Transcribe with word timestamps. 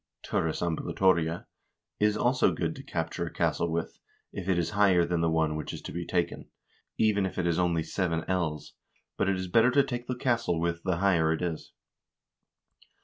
e. 0.01 0.27
turris 0.27 0.63
ambulatoria) 0.63 1.45
is 1.99 2.17
also 2.17 2.51
good 2.51 2.75
to 2.75 2.81
cap 2.81 3.11
ture 3.11 3.27
a 3.27 3.31
castle 3.31 3.71
with, 3.71 3.99
if 4.33 4.49
it 4.49 4.57
is 4.57 4.71
higher 4.71 5.05
than 5.05 5.21
the 5.21 5.29
one 5.29 5.55
which 5.55 5.71
is 5.73 5.79
to 5.79 5.91
be 5.91 6.07
taken, 6.07 6.49
even 6.97 7.23
if 7.23 7.37
it 7.37 7.45
is 7.45 7.59
only 7.59 7.83
seven 7.83 8.25
ells, 8.27 8.73
but 9.15 9.29
it 9.29 9.35
is 9.35 9.47
better 9.47 9.69
to 9.69 9.83
take 9.83 10.07
the 10.07 10.15
castle 10.15 10.59
with 10.59 10.81
the 10.81 10.97
higher 10.97 11.31
it 11.31 11.43
is. 11.43 11.73